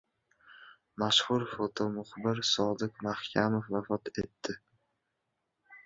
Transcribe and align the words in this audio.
Mashhur 1.03 1.45
fotomuxbir 1.51 2.41
Sodiq 2.55 3.07
Mahkamov 3.09 3.71
vafot 3.77 4.13
etdi 4.27 4.61